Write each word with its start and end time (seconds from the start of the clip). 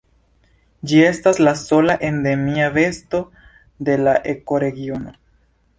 Ĝi 0.91 1.01
estas 1.09 1.41
la 1.47 1.53
sola 1.65 1.97
endemia 2.09 2.73
besto 2.79 3.21
de 3.91 4.01
la 4.07 4.21
ekoregiono. 4.37 5.17